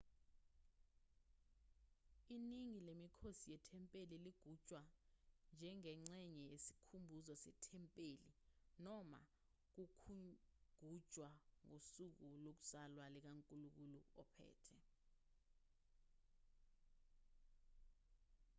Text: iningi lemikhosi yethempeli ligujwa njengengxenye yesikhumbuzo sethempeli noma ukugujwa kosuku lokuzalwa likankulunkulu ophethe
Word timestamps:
iningi 2.35 2.77
lemikhosi 2.87 3.45
yethempeli 3.53 4.15
ligujwa 4.25 4.81
njengengxenye 5.55 6.43
yesikhumbuzo 6.51 7.33
sethempeli 7.43 8.29
noma 8.85 9.21
ukugujwa 9.83 11.29
kosuku 11.67 12.27
lokuzalwa 12.43 13.03
likankulunkulu 13.13 13.99
ophethe 14.21 14.77